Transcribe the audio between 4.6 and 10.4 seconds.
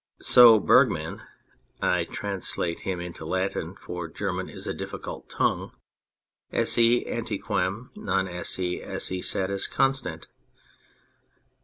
a difficult tongue)" esse antequam non esse esse satis constat."